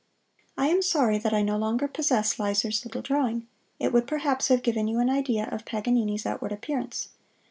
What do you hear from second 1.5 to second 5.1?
longer possess Lyser's little drawing; it would perhaps have given you